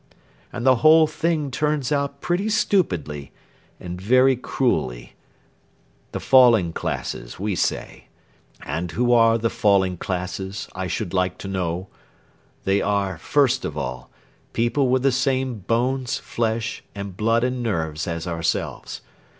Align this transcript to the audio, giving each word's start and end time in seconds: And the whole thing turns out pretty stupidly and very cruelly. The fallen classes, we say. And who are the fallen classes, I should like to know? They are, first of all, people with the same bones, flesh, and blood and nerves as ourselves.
And 0.51 0.65
the 0.65 0.77
whole 0.77 1.05
thing 1.05 1.51
turns 1.51 1.91
out 1.91 2.21
pretty 2.21 2.49
stupidly 2.49 3.31
and 3.79 4.01
very 4.01 4.35
cruelly. 4.35 5.13
The 6.11 6.19
fallen 6.19 6.73
classes, 6.73 7.39
we 7.39 7.53
say. 7.53 8.05
And 8.63 8.89
who 8.89 9.13
are 9.13 9.37
the 9.37 9.51
fallen 9.51 9.97
classes, 9.97 10.67
I 10.73 10.87
should 10.87 11.13
like 11.13 11.37
to 11.37 11.47
know? 11.47 11.87
They 12.63 12.81
are, 12.81 13.19
first 13.19 13.63
of 13.63 13.77
all, 13.77 14.09
people 14.53 14.87
with 14.89 15.03
the 15.03 15.11
same 15.11 15.59
bones, 15.59 16.17
flesh, 16.17 16.83
and 16.95 17.15
blood 17.15 17.43
and 17.43 17.61
nerves 17.61 18.07
as 18.07 18.25
ourselves. 18.25 19.01